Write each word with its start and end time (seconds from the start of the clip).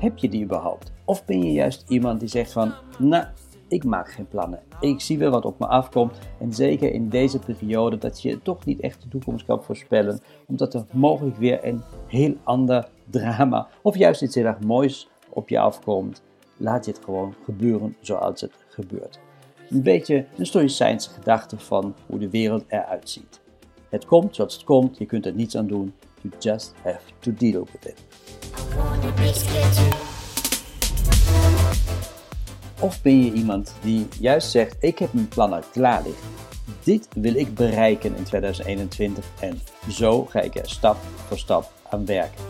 Heb 0.00 0.18
je 0.18 0.28
die 0.28 0.44
überhaupt? 0.44 0.92
Of 1.04 1.24
ben 1.24 1.42
je 1.42 1.52
juist 1.52 1.84
iemand 1.88 2.20
die 2.20 2.28
zegt 2.28 2.52
van, 2.52 2.72
nou, 2.98 3.24
ik 3.68 3.84
maak 3.84 4.12
geen 4.12 4.28
plannen. 4.28 4.62
Ik 4.80 5.00
zie 5.00 5.18
wel 5.18 5.30
wat 5.30 5.44
op 5.44 5.58
me 5.58 5.66
afkomt. 5.66 6.18
En 6.38 6.52
zeker 6.52 6.92
in 6.92 7.08
deze 7.08 7.38
periode 7.38 7.98
dat 7.98 8.22
je 8.22 8.42
toch 8.42 8.64
niet 8.64 8.80
echt 8.80 9.02
de 9.02 9.08
toekomst 9.08 9.46
kan 9.46 9.62
voorspellen. 9.62 10.20
Omdat 10.46 10.74
er 10.74 10.84
mogelijk 10.92 11.36
weer 11.36 11.64
een 11.64 11.82
heel 12.06 12.36
ander 12.42 12.88
drama 13.10 13.68
of 13.82 13.96
juist 13.96 14.22
iets 14.22 14.34
heel 14.34 14.44
erg 14.44 14.60
moois 14.60 15.08
op 15.28 15.48
je 15.48 15.58
afkomt. 15.58 16.22
Laat 16.56 16.84
je 16.84 16.92
het 16.92 17.04
gewoon 17.04 17.34
gebeuren 17.44 17.96
zoals 18.00 18.40
het 18.40 18.64
gebeurt. 18.68 19.20
Een 19.70 19.82
beetje 19.82 20.26
een 20.36 20.46
stoïcijnse 20.46 21.10
gedachte 21.10 21.58
van 21.58 21.94
hoe 22.06 22.18
de 22.18 22.30
wereld 22.30 22.64
eruit 22.68 23.10
ziet. 23.10 23.40
Het 23.88 24.04
komt 24.04 24.34
zoals 24.34 24.54
het 24.54 24.64
komt, 24.64 24.98
je 24.98 25.06
kunt 25.06 25.26
er 25.26 25.34
niets 25.34 25.56
aan 25.56 25.66
doen. 25.66 25.94
You 26.22 26.34
just 26.38 26.74
have 26.82 27.00
to 27.20 27.32
deal 27.32 27.66
with 27.72 27.86
it. 27.86 27.98
Of 32.80 33.02
ben 33.02 33.24
je 33.24 33.32
iemand 33.32 33.74
die 33.82 34.06
juist 34.18 34.50
zegt: 34.50 34.76
Ik 34.80 34.98
heb 34.98 35.12
mijn 35.12 35.28
plannen 35.28 35.62
klaar 35.72 36.02
liggen. 36.02 36.28
Dit 36.82 37.08
wil 37.14 37.34
ik 37.34 37.54
bereiken 37.54 38.16
in 38.16 38.24
2021 38.24 39.24
en 39.40 39.60
zo 39.90 40.24
ga 40.24 40.40
ik 40.40 40.54
er 40.54 40.70
stap 40.70 40.96
voor 41.26 41.38
stap 41.38 41.72
aan 41.90 42.06
werken. 42.06 42.44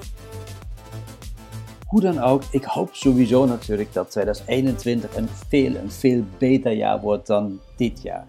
Hoe 1.86 2.00
dan 2.00 2.18
ook, 2.20 2.42
ik 2.50 2.64
hoop 2.64 2.94
sowieso 2.94 3.46
natuurlijk 3.46 3.92
dat 3.92 4.10
2021 4.10 5.16
een 5.16 5.28
veel, 5.48 5.74
een 5.74 5.90
veel 5.90 6.24
beter 6.38 6.72
jaar 6.72 7.00
wordt 7.00 7.26
dan 7.26 7.60
dit 7.76 8.02
jaar. 8.02 8.26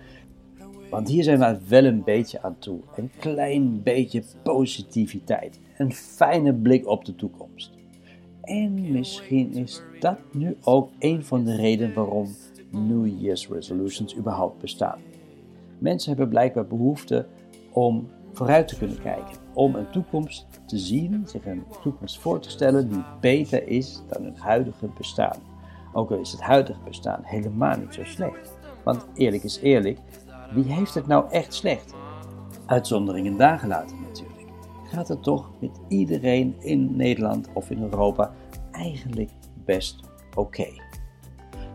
Want 0.92 1.08
hier 1.08 1.24
zijn 1.24 1.40
we 1.40 1.58
wel 1.68 1.86
een 1.86 2.04
beetje 2.04 2.42
aan 2.42 2.56
toe. 2.60 2.80
Een 2.96 3.12
klein 3.20 3.84
beetje 3.84 4.24
positiviteit. 4.44 5.60
Een 5.78 5.94
fijne 5.94 6.54
blik 6.54 6.88
op 6.88 7.06
de 7.06 7.16
toekomst. 7.16 7.72
En 8.42 8.92
misschien 8.92 9.54
is 9.54 9.82
dat 10.00 10.18
nu 10.32 10.58
ook 10.64 10.90
een 11.00 11.24
van 11.24 11.44
de 11.44 11.56
redenen 11.56 11.94
waarom 11.94 12.28
New 12.70 13.22
Year's 13.22 13.48
resolutions 13.48 14.18
überhaupt 14.18 14.60
bestaan. 14.60 15.00
Mensen 15.78 16.10
hebben 16.10 16.30
blijkbaar 16.30 16.68
behoefte 16.68 17.26
om 17.72 18.08
vooruit 18.32 18.68
te 18.68 18.78
kunnen 18.78 19.02
kijken, 19.02 19.38
om 19.54 19.76
een 19.76 19.90
toekomst 19.90 20.48
te 20.66 20.78
zien, 20.78 21.24
zich 21.26 21.46
een 21.46 21.64
toekomst 21.82 22.20
voor 22.20 22.40
te 22.40 22.50
stellen 22.50 22.90
die 22.90 23.04
beter 23.20 23.68
is 23.68 24.02
dan 24.08 24.24
hun 24.24 24.38
huidige 24.38 24.90
bestaan. 24.98 25.38
Ook 25.94 26.12
al 26.12 26.20
is 26.20 26.32
het 26.32 26.42
huidige 26.42 26.80
bestaan 26.84 27.22
helemaal 27.24 27.78
niet 27.78 27.94
zo 27.94 28.04
slecht. 28.04 28.60
Want 28.84 29.06
eerlijk 29.14 29.44
is 29.44 29.60
eerlijk, 29.60 30.00
wie 30.54 30.74
heeft 30.74 30.94
het 30.94 31.08
nou 31.08 31.32
echt 31.32 31.54
slecht? 31.54 31.94
Uitzonderingen 32.66 33.38
daar 33.38 33.68
natuurlijk. 33.68 34.50
Gaat 34.84 35.08
het 35.08 35.24
toch 35.24 35.52
met 35.60 35.80
iedereen 35.88 36.56
in 36.60 36.96
Nederland 36.96 37.48
of 37.54 37.70
in 37.70 37.82
Europa 37.82 38.32
eigenlijk 38.72 39.30
best 39.66 40.00
oké. 40.36 40.68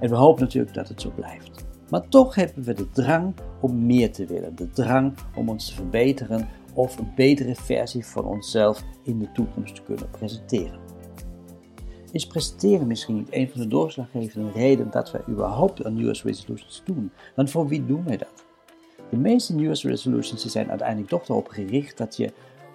En 0.00 0.08
we 0.08 0.16
hopen 0.16 0.42
natuurlijk 0.42 0.74
dat 0.74 0.88
het 0.88 1.00
zo 1.00 1.10
blijft. 1.14 1.64
Maar 1.90 2.08
toch 2.08 2.34
hebben 2.34 2.64
we 2.64 2.72
de 2.72 2.90
drang 2.90 3.34
om 3.60 3.86
meer 3.86 4.12
te 4.12 4.26
willen. 4.26 4.56
De 4.56 4.70
drang 4.70 5.14
om 5.34 5.48
ons 5.48 5.66
te 5.66 5.74
verbeteren 5.74 6.48
of 6.74 6.98
een 6.98 7.12
betere 7.14 7.54
versie 7.54 8.06
van 8.06 8.24
onszelf 8.24 8.84
in 9.02 9.18
de 9.18 9.32
toekomst 9.32 9.74
te 9.74 9.82
kunnen 9.82 10.10
presenteren. 10.10 10.78
Is 12.12 12.26
presenteren 12.26 12.86
misschien 12.86 13.16
niet 13.16 13.28
een 13.30 13.50
van 13.50 13.60
de 13.60 13.68
doorslaggevende 13.68 14.50
redenen 14.52 14.90
dat 14.90 15.10
wij 15.10 15.20
überhaupt 15.28 15.78
New 15.78 16.00
Year's 16.00 16.22
Resolutions 16.22 16.82
doen? 16.84 17.10
Want 17.34 17.50
voor 17.50 17.68
wie 17.68 17.86
doen 17.86 18.04
wij 18.04 18.16
dat? 18.16 18.45
De 19.10 19.16
meeste 19.16 19.54
New 19.54 19.62
Year's 19.62 19.84
Resolutions 19.84 20.44
zijn 20.44 20.68
uiteindelijk 20.68 21.08
toch 21.08 21.28
erop 21.28 21.48
gericht 21.48 21.98
dat 21.98 22.16
je 22.16 22.32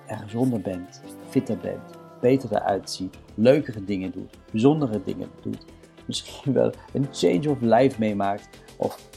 er 0.07 0.17
gezonder 0.17 0.61
bent, 0.61 1.01
fitter 1.29 1.57
bent, 1.57 1.81
beter 2.21 2.49
eruit 2.51 2.89
ziet, 2.89 3.17
leukere 3.35 3.85
dingen 3.85 4.11
doet, 4.11 4.37
bijzondere 4.51 5.01
dingen 5.03 5.29
doet. 5.41 5.65
Misschien 6.05 6.53
wel 6.53 6.71
een 6.93 7.07
change 7.11 7.49
of 7.49 7.57
life 7.61 7.95
meemaakt 7.99 8.49
of 8.77 9.09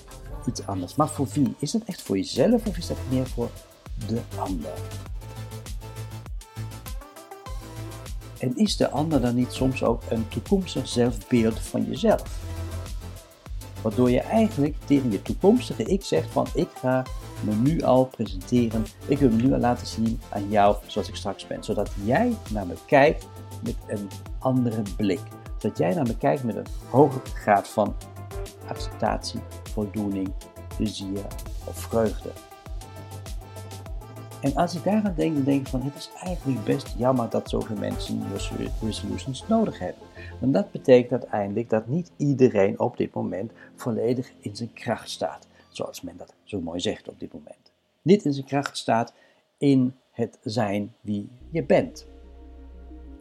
iets 0.47 0.66
anders. 0.66 0.97
Maar 0.97 1.08
voor 1.08 1.26
wie? 1.32 1.54
Is 1.58 1.72
het 1.72 1.84
echt 1.84 2.02
voor 2.02 2.16
jezelf 2.16 2.66
of 2.66 2.76
is 2.76 2.86
dat 2.86 2.98
meer 3.10 3.26
voor 3.26 3.50
de 4.08 4.20
ander? 4.36 4.72
En 8.38 8.56
is 8.56 8.76
de 8.76 8.91
ander 8.91 9.20
dan 9.20 9.34
niet 9.34 9.52
soms 9.52 9.82
ook 9.82 10.02
een 10.08 10.28
toekomstig 10.28 10.88
zelfbeeld 10.88 11.60
van 11.60 11.84
jezelf? 11.84 12.44
Waardoor 13.84 14.10
je 14.10 14.20
eigenlijk 14.20 14.76
tegen 14.84 15.10
je 15.10 15.22
toekomstige 15.22 15.82
ik 15.82 16.04
zegt 16.04 16.30
van 16.30 16.46
ik 16.54 16.68
ga 16.74 17.02
me 17.40 17.54
nu 17.54 17.82
al 17.82 18.04
presenteren. 18.04 18.84
Ik 19.06 19.18
wil 19.18 19.30
me 19.30 19.42
nu 19.42 19.52
al 19.52 19.58
laten 19.58 19.86
zien 19.86 20.20
aan 20.28 20.48
jou 20.48 20.76
zoals 20.86 21.08
ik 21.08 21.14
straks 21.14 21.46
ben. 21.46 21.64
Zodat 21.64 21.90
jij 22.04 22.32
naar 22.50 22.66
me 22.66 22.74
kijkt 22.86 23.26
met 23.62 23.76
een 23.86 24.08
andere 24.38 24.82
blik. 24.96 25.20
Zodat 25.58 25.78
jij 25.78 25.94
naar 25.94 26.06
me 26.06 26.16
kijkt 26.16 26.44
met 26.44 26.56
een 26.56 26.66
hogere 26.88 27.34
graad 27.34 27.68
van 27.68 27.94
acceptatie, 28.68 29.40
voldoening, 29.72 30.32
plezier 30.76 31.26
of 31.64 31.78
vreugde. 31.78 32.30
En 34.44 34.55
als 34.55 34.75
ik 34.75 34.84
daaraan 34.84 35.15
denk, 35.16 35.34
dan 35.34 35.44
denk 35.44 35.60
ik 35.60 35.66
van 35.66 35.82
het 35.82 35.94
is 35.94 36.10
eigenlijk 36.22 36.65
best 36.65 36.94
jammer 36.99 37.31
dat 37.31 37.50
zoveel 37.50 37.77
mensen 37.77 38.22
resolutions 38.82 39.44
nodig 39.49 39.78
hebben. 39.78 40.03
Want 40.41 40.53
dat 40.53 40.71
betekent 40.71 41.10
uiteindelijk 41.10 41.71
dat 41.71 41.87
niet 41.87 42.12
iedereen 42.16 42.81
op 42.81 42.97
dit 42.97 43.15
moment 43.15 43.53
volledig 43.75 44.32
in 44.41 44.56
zijn 44.56 44.72
kracht 44.72 45.10
staat 45.10 45.47
zoals 45.69 46.00
men 46.00 46.16
dat 46.16 46.34
zo 46.43 46.60
mooi 46.60 46.81
zegt 46.81 47.09
op 47.09 47.21
dit 47.21 47.32
moment. 47.32 47.72
Niet 48.03 48.25
in 48.25 48.32
zijn 48.32 48.47
kracht 48.47 48.77
staat 48.77 49.12
in 49.59 49.94
het 50.10 50.38
zijn 50.43 50.94
wie 51.00 51.28
je 51.50 51.62
bent. 51.62 52.06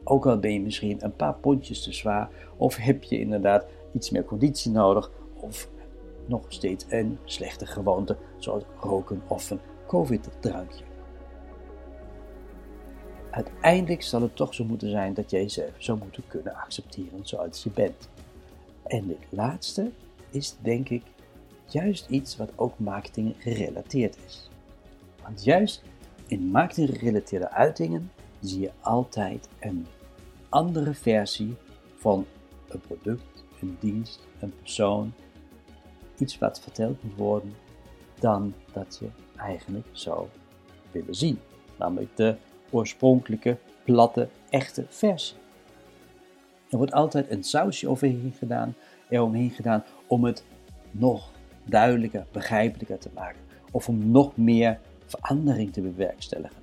Ook 0.04 0.26
al 0.26 0.40
ben 0.40 0.54
je 0.54 0.62
misschien 0.62 1.04
een 1.04 1.16
paar 1.16 1.36
pondjes 1.36 1.84
te 1.84 1.94
zwaar, 1.94 2.30
of 2.58 2.76
heb 2.76 3.04
je 3.04 3.20
inderdaad 3.20 3.66
iets 3.94 4.10
meer 4.10 4.26
conditie 4.26 4.72
nodig, 4.72 5.12
of 5.34 5.70
nog 6.26 6.46
steeds 6.48 6.86
een 6.90 7.18
slechte 7.24 7.66
gewoonte, 7.66 8.18
zoals 8.38 8.64
roken 8.80 9.22
of 9.28 9.50
een 9.50 9.60
COVID-drankje. 9.88 10.92
Uiteindelijk 13.34 14.04
zal 14.04 14.22
het 14.22 14.36
toch 14.36 14.54
zo 14.54 14.66
moeten 14.66 14.90
zijn 14.90 15.14
dat 15.14 15.32
jij 15.32 15.42
jezelf 15.42 15.72
zou 15.78 15.98
moeten 15.98 16.24
kunnen 16.28 16.56
accepteren 16.56 17.20
zoals 17.26 17.64
je 17.64 17.70
bent. 17.70 18.10
En 18.84 19.08
dit 19.08 19.26
laatste 19.30 19.92
is 20.30 20.56
denk 20.62 20.90
ik 20.90 21.04
juist 21.66 22.10
iets 22.10 22.38
wat 22.38 22.52
ook 22.56 22.80
marketing 22.80 23.36
gerelateerd 23.38 24.18
is. 24.26 24.50
Want 25.22 25.44
juist 25.44 25.84
in 26.28 26.42
marketing 26.42 26.90
gerelateerde 26.90 27.50
uitingen 27.50 28.12
zie 28.40 28.60
je 28.60 28.72
altijd 28.82 29.50
een 29.60 29.88
andere 30.50 30.94
versie 30.94 31.56
van 31.96 32.26
een 32.68 32.82
product, 32.82 33.44
een 33.62 33.78
dienst, 33.80 34.28
een 34.40 34.54
persoon, 34.60 35.14
iets 36.18 36.38
wat 36.38 36.60
verteld 36.60 37.04
moet 37.04 37.16
worden, 37.18 37.54
dan 38.20 38.54
dat 38.74 38.98
je 39.00 39.10
eigenlijk 39.36 39.88
zou 39.92 40.28
willen 40.92 41.16
zien. 41.16 41.40
Namelijk 41.78 42.16
de 42.16 42.38
oorspronkelijke, 42.74 43.58
platte, 43.84 44.30
echte 44.50 44.86
versie. 44.90 45.38
Er 46.70 46.78
wordt 46.78 46.94
altijd 46.94 47.32
een 47.32 47.44
sausje 47.44 47.90
overheen 47.90 48.34
gedaan, 48.38 48.76
eromheen 49.10 49.50
gedaan 49.50 49.84
om 50.08 50.24
het 50.24 50.44
nog 50.92 51.32
duidelijker, 51.64 52.26
begrijpelijker 52.32 52.98
te 52.98 53.10
maken. 53.14 53.42
Of 53.72 53.88
om 53.88 54.12
nog 54.12 54.38
meer 54.38 54.80
verandering 55.06 55.74
te 55.74 55.82
bewerkstelligen. 55.82 56.62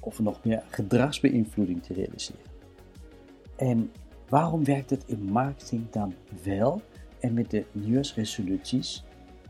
Of 0.00 0.18
nog 0.18 0.44
meer 0.44 0.62
gedragsbeïnvloeding 0.68 1.82
te 1.82 1.94
realiseren. 1.94 2.40
En 3.56 3.92
waarom 4.28 4.64
werkt 4.64 4.90
het 4.90 5.04
in 5.06 5.32
marketing 5.32 5.90
dan 5.90 6.14
wel 6.44 6.82
en 7.20 7.34
met 7.34 7.50
de 7.50 7.64
nieuwsresoluties 7.72 9.04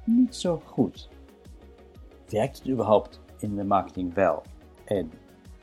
niet 0.05 0.35
zo 0.37 0.63
goed? 0.65 1.09
Werkt 2.29 2.59
het 2.59 2.69
überhaupt 2.69 3.21
in 3.39 3.57
de 3.57 3.65
marketing 3.65 4.15
wel? 4.15 4.43
En 4.85 5.11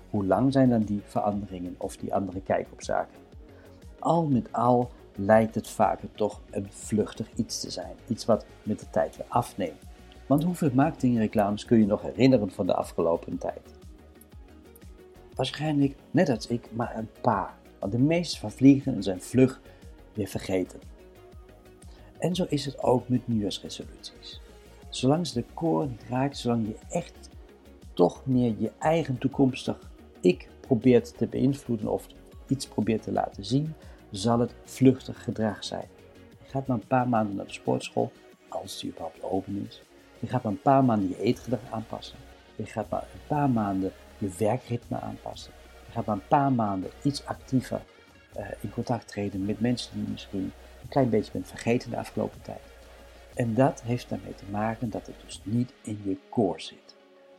hoe 0.10 0.26
lang 0.26 0.54
zijn 0.54 0.70
dan 0.70 0.82
die 0.82 1.02
veranderingen 1.04 1.76
of 1.78 1.98
die 1.98 2.14
andere 2.14 2.42
kijk 2.42 2.68
op 2.72 2.84
zaken? 2.84 3.20
Al 4.00 4.26
met 4.26 4.54
al 4.54 4.92
lijkt 5.16 5.56
het 5.56 5.68
vaker 5.68 6.12
toch 6.12 6.42
een 6.50 6.68
vluchtig 6.70 7.28
iets 7.36 7.60
te 7.60 7.70
zijn. 7.70 7.96
Iets 8.08 8.26
wat 8.26 8.46
met 8.64 8.80
de 8.80 8.90
tijd 8.90 9.18
weer 9.18 9.26
afneemt. 9.30 9.82
Want 10.28 10.44
hoeveel 10.44 10.70
marketingreclames 10.74 11.66
kun 11.66 11.80
je 11.80 11.86
nog 11.86 12.02
herinneren 12.02 12.52
van 12.52 12.66
de 12.66 12.74
afgelopen 12.74 13.38
tijd? 13.38 13.62
Waarschijnlijk 15.36 15.96
net 16.12 16.30
als 16.30 16.48
ik, 16.48 16.68
maar 16.72 16.98
een 16.98 17.10
paar. 17.22 17.54
Want 17.80 17.92
de 17.92 18.00
meeste 18.00 18.40
van 18.40 18.52
vliegen 18.52 19.04
zijn 19.04 19.22
vlug 19.22 19.62
weer 20.14 20.28
vergeten. 20.28 20.80
En 22.18 22.36
zo 22.36 22.46
is 22.50 22.66
het 22.66 22.84
ook 22.84 23.10
met 23.10 23.28
nieuwsresoluties. 23.28 24.42
Zolang 24.90 25.28
ze 25.28 25.34
de 25.34 25.46
koor 25.54 25.88
niet 25.88 26.04
raakt, 26.10 26.38
zolang 26.38 26.68
je 26.68 26.76
echt 26.90 27.30
toch 27.94 28.26
meer 28.26 28.56
je 28.58 28.72
eigen 28.78 29.18
toekomstig 29.18 29.92
ik 30.22 30.48
probeert 30.60 31.18
te 31.18 31.28
beïnvloeden 31.28 31.88
of 31.88 32.08
iets 32.48 32.68
probeert 32.68 33.04
te 33.04 33.12
laten 33.12 33.46
zien, 33.46 33.74
zal 34.12 34.40
het 34.40 34.54
vluchtig 34.64 35.24
gedrag 35.24 35.64
zijn. 35.64 35.88
Je 36.44 36.50
gaat 36.50 36.68
maar 36.68 36.78
een 36.78 36.88
paar 36.88 37.10
maanden 37.10 37.36
naar 37.36 37.46
de 37.46 37.54
sportschool, 37.54 38.12
als 38.48 38.80
die 38.80 38.90
überhaupt 38.90 39.24
open 39.24 39.66
is. 39.68 39.82
Je 40.20 40.28
gaat 40.28 40.44
maar 40.44 40.52
een 40.52 40.62
paar 40.62 40.84
maanden 40.84 41.10
je 41.10 41.22
eetgedrag 41.22 41.60
aanpassen. 41.72 42.18
Je 42.56 42.66
gaat 42.66 42.90
maar 42.90 43.02
een 43.02 43.28
paar 43.28 43.50
maanden 43.50 43.92
je 44.18 44.30
werkritme 44.38 45.00
aanpassen. 45.00 45.54
Je 45.86 45.92
gaat 45.92 46.06
maar 46.06 46.16
een 46.16 46.28
paar 46.28 46.52
maanden 46.52 46.90
iets 47.02 47.26
actiever 47.26 47.82
uh, 48.38 48.46
in 48.62 48.70
contact 48.70 49.08
treden 49.08 49.46
met 49.46 49.60
mensen 49.60 49.94
die 49.94 50.04
je 50.04 50.12
misschien 50.12 50.52
een 50.82 50.90
klein 50.90 51.10
beetje 51.10 51.32
bent 51.32 51.48
vergeten 51.48 51.90
de 51.90 51.98
afgelopen 51.98 52.42
tijd. 52.42 52.62
En 53.34 53.54
dat 53.54 53.82
heeft 53.82 54.10
daarmee 54.10 54.36
te 54.36 54.46
maken 54.52 54.90
dat 54.90 55.08
het 55.08 55.16
dus 55.26 55.42
niet 55.44 55.74
in 55.82 56.02
je 56.04 56.18
core 56.30 56.62
zit. 56.62 56.96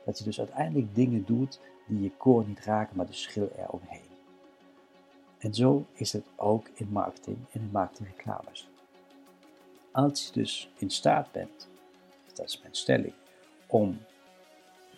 Dat 0.09 0.19
je 0.19 0.25
dus 0.25 0.39
uiteindelijk 0.39 0.95
dingen 0.95 1.25
doet 1.25 1.61
die 1.87 2.03
je 2.03 2.17
core 2.17 2.47
niet 2.47 2.65
raken, 2.65 2.97
maar 2.97 3.07
de 3.07 3.13
schil 3.13 3.51
eromheen. 3.57 4.09
En 5.39 5.55
zo 5.55 5.87
is 5.93 6.13
het 6.13 6.25
ook 6.37 6.69
in 6.75 6.89
marketing 6.91 7.37
en 7.53 7.61
in 7.61 7.69
marketingreclames. 7.73 8.69
Als 9.93 10.27
je 10.27 10.33
dus 10.33 10.71
in 10.77 10.91
staat 10.91 11.33
bent, 11.33 11.69
dat 12.35 12.47
is 12.47 12.61
mijn 12.61 12.75
stelling, 12.75 13.13
om 13.67 13.99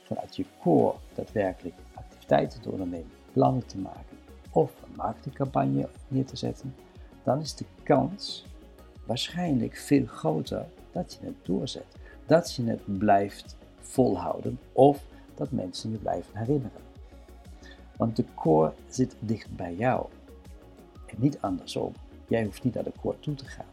vanuit 0.02 0.36
je 0.36 0.44
core 0.60 0.96
daadwerkelijk 1.14 1.76
activiteiten 1.94 2.60
te 2.60 2.70
ondernemen, 2.70 3.12
plannen 3.32 3.66
te 3.66 3.78
maken 3.78 4.18
of 4.50 4.82
een 4.82 4.94
marketingcampagne 4.96 5.88
neer 6.08 6.24
te 6.24 6.36
zetten, 6.36 6.74
dan 7.22 7.40
is 7.40 7.54
de 7.54 7.66
kans 7.82 8.44
waarschijnlijk 9.06 9.76
veel 9.76 10.06
groter 10.06 10.66
dat 10.92 11.18
je 11.20 11.26
het 11.26 11.46
doorzet. 11.46 11.96
Dat 12.26 12.54
je 12.54 12.64
het 12.64 12.98
blijft 12.98 13.58
volhouden 13.81 14.59
of 14.73 15.05
dat 15.35 15.50
mensen 15.50 15.91
je 15.91 15.97
blijven 15.97 16.37
herinneren. 16.37 16.81
Want 17.97 18.17
de 18.17 18.25
core 18.35 18.73
zit 18.88 19.17
dicht 19.21 19.56
bij 19.56 19.75
jou 19.75 20.06
en 21.06 21.17
niet 21.19 21.41
andersom. 21.41 21.93
Jij 22.29 22.44
hoeft 22.44 22.65
niet 22.65 22.75
naar 22.75 22.85
de 22.85 22.93
core 23.00 23.19
toe 23.19 23.35
te 23.35 23.44
gaan. 23.44 23.67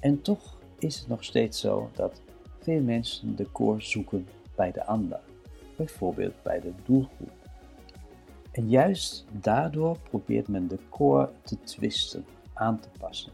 En 0.00 0.22
toch 0.22 0.58
is 0.78 0.98
het 0.98 1.08
nog 1.08 1.24
steeds 1.24 1.60
zo 1.60 1.90
dat 1.94 2.20
veel 2.58 2.82
mensen 2.82 3.36
de 3.36 3.52
core 3.52 3.80
zoeken 3.80 4.28
bij 4.54 4.72
de 4.72 4.84
ander, 4.84 5.20
bijvoorbeeld 5.76 6.42
bij 6.42 6.60
de 6.60 6.72
doelgroep. 6.84 7.30
En 8.50 8.68
juist 8.68 9.24
daardoor 9.32 9.98
probeert 9.98 10.48
men 10.48 10.68
de 10.68 10.78
core 10.88 11.30
te 11.42 11.60
twisten, 11.60 12.24
aan 12.52 12.80
te 12.80 12.88
passen, 12.98 13.32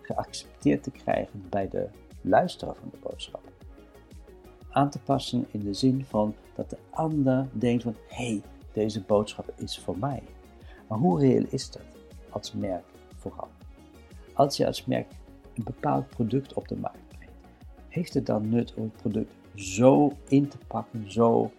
geaccepteerd 0.00 0.82
te 0.82 0.90
krijgen 0.90 1.44
bij 1.48 1.68
de 1.68 1.88
luisteraar 2.28 2.74
van 2.74 2.88
de 2.90 2.98
boodschap. 3.02 3.52
Aan 4.70 4.90
te 4.90 4.98
passen 4.98 5.46
in 5.50 5.60
de 5.60 5.74
zin 5.74 6.04
van 6.04 6.34
dat 6.54 6.70
de 6.70 6.78
ander 6.90 7.48
denkt 7.52 7.82
van 7.82 7.96
hé, 8.08 8.26
hey, 8.26 8.42
deze 8.72 9.00
boodschap 9.00 9.52
is 9.56 9.78
voor 9.78 9.98
mij. 9.98 10.22
Maar 10.88 10.98
hoe 10.98 11.20
reëel 11.20 11.44
is 11.50 11.70
dat 11.70 11.82
als 12.30 12.52
merk 12.52 12.84
vooral? 13.16 13.48
Als 14.32 14.56
je 14.56 14.66
als 14.66 14.84
merk 14.84 15.06
een 15.54 15.64
bepaald 15.64 16.08
product 16.08 16.54
op 16.54 16.68
de 16.68 16.76
markt 16.76 17.08
brengt, 17.08 17.32
heeft 17.88 18.14
het 18.14 18.26
dan 18.26 18.48
nut 18.48 18.74
om 18.74 18.82
het 18.82 18.96
product 18.96 19.32
zo 19.54 20.12
in 20.28 20.48
te 20.48 20.58
pakken, 20.66 21.12
zo 21.12 21.50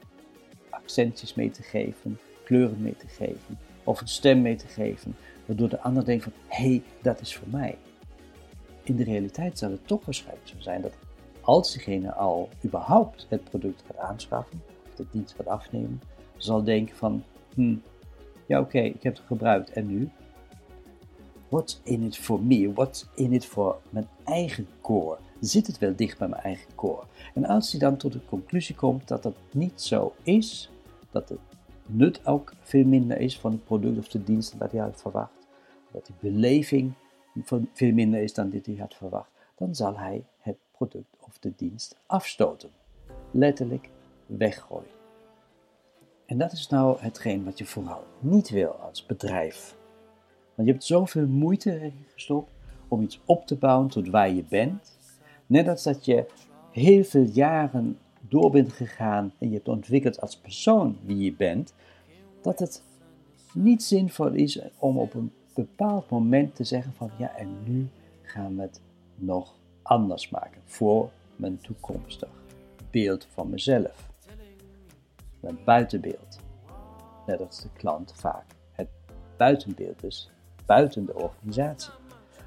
accentjes 0.69 1.33
mee 1.33 1.51
te 1.51 1.63
geven, 1.63 2.19
kleuren 2.43 2.81
mee 2.81 2.95
te 2.95 3.07
geven, 3.07 3.59
of 3.83 4.01
een 4.01 4.07
stem 4.07 4.41
mee 4.41 4.55
te 4.55 4.67
geven, 4.67 5.15
waardoor 5.45 5.69
de 5.69 5.81
ander 5.81 6.05
denkt 6.05 6.23
van 6.23 6.33
hé, 6.47 6.63
hey, 6.63 6.83
dat 7.01 7.21
is 7.21 7.35
voor 7.35 7.47
mij. 7.49 7.77
In 8.87 8.95
de 8.95 9.03
realiteit 9.03 9.57
zal 9.57 9.71
het 9.71 9.87
toch 9.87 10.05
waarschijnlijk 10.05 10.47
zo 10.47 10.55
zijn 10.59 10.81
dat 10.81 10.93
als 11.41 11.73
diegene 11.73 12.13
al 12.13 12.49
überhaupt 12.65 13.25
het 13.29 13.43
product 13.43 13.83
gaat 13.87 13.97
aanschaffen, 13.97 14.61
of 14.85 14.95
de 14.95 15.05
dienst 15.11 15.33
gaat 15.35 15.47
afnemen, 15.47 16.01
zal 16.37 16.63
denken 16.63 16.95
van, 16.95 17.23
hm, 17.53 17.75
ja 18.45 18.59
oké, 18.59 18.79
ik 18.79 19.03
heb 19.03 19.15
het 19.15 19.25
gebruikt 19.25 19.71
en 19.71 19.87
nu? 19.87 20.09
What's 21.49 21.81
in 21.83 22.03
it 22.03 22.17
for 22.17 22.41
me? 22.41 22.73
What's 22.73 23.07
in 23.15 23.33
it 23.33 23.45
for 23.45 23.79
mijn 23.89 24.07
eigen 24.23 24.67
core? 24.81 25.17
Zit 25.39 25.67
het 25.67 25.77
wel 25.77 25.95
dicht 25.95 26.17
bij 26.17 26.27
mijn 26.27 26.41
eigen 26.41 26.75
core? 26.75 27.03
En 27.33 27.45
als 27.45 27.71
hij 27.71 27.79
dan 27.79 27.97
tot 27.97 28.13
de 28.13 28.25
conclusie 28.25 28.75
komt 28.75 29.07
dat 29.07 29.23
dat 29.23 29.35
niet 29.51 29.81
zo 29.81 30.13
is, 30.23 30.69
dat 31.11 31.29
het 31.29 31.39
nut 31.85 32.25
ook 32.25 32.53
veel 32.61 32.85
minder 32.85 33.19
is 33.19 33.39
van 33.39 33.51
het 33.51 33.63
product 33.63 33.97
of 33.97 34.07
de 34.07 34.23
dienst 34.23 34.59
dan 34.59 34.67
hij 34.71 34.79
had 34.79 35.01
verwacht, 35.01 35.47
dat 35.91 36.05
die 36.05 36.31
beleving 36.31 36.93
veel 37.73 37.93
minder 37.93 38.21
is 38.21 38.33
dan 38.33 38.49
dit 38.49 38.65
hij 38.65 38.75
had 38.75 38.95
verwacht, 38.95 39.31
dan 39.55 39.75
zal 39.75 39.97
hij 39.97 40.23
het 40.39 40.57
product 40.71 41.15
of 41.19 41.39
de 41.39 41.53
dienst 41.55 41.97
afstoten. 42.05 42.69
Letterlijk 43.31 43.89
weggooien. 44.25 44.95
En 46.25 46.37
dat 46.37 46.51
is 46.51 46.67
nou 46.67 46.99
hetgeen 46.99 47.43
wat 47.43 47.57
je 47.57 47.65
vooral 47.65 48.03
niet 48.19 48.49
wil 48.49 48.71
als 48.71 49.05
bedrijf. 49.05 49.75
Want 50.55 50.67
je 50.67 50.73
hebt 50.73 50.85
zoveel 50.85 51.27
moeite 51.27 51.91
gestopt 52.13 52.51
om 52.87 53.01
iets 53.01 53.21
op 53.25 53.47
te 53.47 53.55
bouwen 53.55 53.87
tot 53.87 54.09
waar 54.09 54.29
je 54.29 54.43
bent. 54.43 54.97
Net 55.45 55.67
als 55.67 55.83
dat 55.83 56.05
je 56.05 56.25
heel 56.71 57.03
veel 57.03 57.25
jaren 57.25 57.97
door 58.19 58.51
bent 58.51 58.71
gegaan 58.71 59.33
en 59.37 59.47
je 59.47 59.55
hebt 59.55 59.67
ontwikkeld 59.67 60.21
als 60.21 60.37
persoon 60.37 60.97
wie 61.05 61.17
je 61.17 61.33
bent, 61.33 61.73
dat 62.41 62.59
het 62.59 62.83
niet 63.53 63.83
zinvol 63.83 64.31
is 64.31 64.59
om 64.77 64.97
op 64.97 65.13
een 65.13 65.31
bepaald 65.57 66.09
moment 66.09 66.55
te 66.55 66.63
zeggen 66.63 66.93
van 66.93 67.11
ja 67.17 67.35
en 67.35 67.63
nu 67.63 67.89
gaan 68.21 68.55
we 68.55 68.61
het 68.61 68.81
nog 69.15 69.53
anders 69.81 70.29
maken 70.29 70.61
voor 70.65 71.09
mijn 71.35 71.59
toekomstig 71.61 72.29
beeld 72.91 73.27
van 73.33 73.49
mezelf. 73.49 74.09
Mijn 75.39 75.57
buitenbeeld. 75.65 76.39
Net 77.25 77.39
als 77.39 77.61
de 77.61 77.69
klant 77.73 78.13
vaak 78.15 78.45
het 78.71 78.87
buitenbeeld 79.37 80.03
is, 80.03 80.29
buiten 80.65 81.05
de 81.05 81.13
organisatie. 81.13 81.93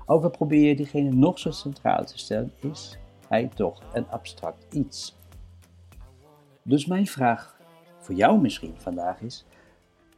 Ook 0.06 0.23
al 0.23 0.31
probeer 0.31 0.69
je 0.69 0.77
diegene 0.77 1.11
nog 1.11 1.39
zo 1.39 1.51
centraal 1.51 2.05
te 2.05 2.19
stellen, 2.19 2.53
is 2.61 2.99
hij 3.29 3.51
toch 3.55 3.83
een 3.93 4.09
abstract 4.09 4.75
iets. 4.75 5.17
Dus 6.63 6.87
mijn 6.87 7.06
vraag 7.06 7.61
voor 7.99 8.15
jou 8.15 8.41
misschien 8.41 8.75
vandaag 8.77 9.20
is: 9.20 9.44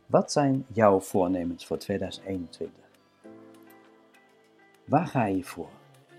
wat 0.06 0.32
zijn 0.32 0.66
jouw 0.72 1.00
voornemens 1.00 1.66
voor 1.66 1.78
2021? 1.78 2.81
Waar 4.84 5.06
ga 5.06 5.24
je 5.24 5.44
voor? 5.44 5.68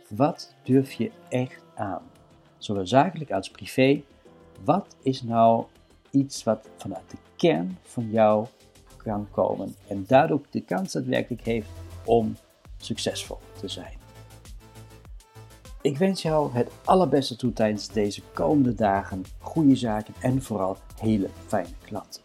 Wat 0.09 0.55
durf 0.63 0.91
je 0.91 1.11
echt 1.29 1.63
aan? 1.75 2.01
Zowel 2.57 2.87
zakelijk 2.87 3.31
als 3.31 3.49
privé. 3.49 4.03
Wat 4.63 4.95
is 5.01 5.23
nou 5.23 5.65
iets 6.11 6.43
wat 6.43 6.69
vanuit 6.77 7.09
de 7.09 7.17
kern 7.35 7.77
van 7.81 8.09
jou 8.09 8.47
kan 8.97 9.27
komen 9.31 9.75
en 9.87 10.05
daardoor 10.07 10.41
de 10.49 10.61
kans 10.61 10.91
daadwerkelijk 10.91 11.45
heeft 11.45 11.69
om 12.05 12.35
succesvol 12.77 13.39
te 13.59 13.67
zijn? 13.67 14.01
Ik 15.81 15.97
wens 15.97 16.21
jou 16.21 16.51
het 16.53 16.71
allerbeste 16.85 17.35
toe 17.35 17.53
tijdens 17.53 17.87
deze 17.87 18.21
komende 18.33 18.73
dagen, 18.73 19.23
goede 19.39 19.75
zaken 19.75 20.13
en 20.21 20.41
vooral 20.41 20.77
hele 20.99 21.29
fijne 21.47 21.73
klanten. 21.85 22.21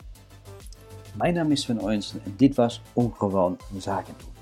Mijn 1.16 1.35
naam 1.35 1.50
is 1.50 1.61
Sven 1.61 1.83
Oensen 1.83 2.21
en 2.25 2.35
dit 2.37 2.54
was 2.54 2.83
Ongewoon 2.92 3.57
Zaken 3.78 4.14
doen. 4.18 4.38